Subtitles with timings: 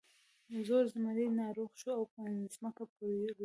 [0.67, 2.21] زوړ زمری ناروغ شو او په
[2.55, 3.37] ځمکه پریوت.